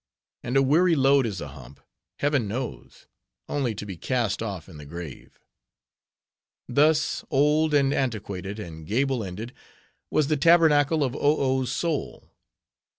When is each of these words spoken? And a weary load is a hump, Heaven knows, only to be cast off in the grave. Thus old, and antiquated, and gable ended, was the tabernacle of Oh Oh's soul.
And 0.41 0.57
a 0.57 0.63
weary 0.63 0.95
load 0.95 1.27
is 1.27 1.41
a 1.41 1.49
hump, 1.49 1.79
Heaven 2.17 2.47
knows, 2.47 3.05
only 3.47 3.75
to 3.75 3.85
be 3.85 3.97
cast 3.97 4.41
off 4.41 4.67
in 4.67 4.77
the 4.77 4.85
grave. 4.87 5.39
Thus 6.67 7.23
old, 7.29 7.75
and 7.75 7.93
antiquated, 7.93 8.57
and 8.57 8.87
gable 8.87 9.23
ended, 9.23 9.53
was 10.09 10.25
the 10.25 10.37
tabernacle 10.37 11.03
of 11.03 11.15
Oh 11.15 11.37
Oh's 11.59 11.71
soul. 11.71 12.31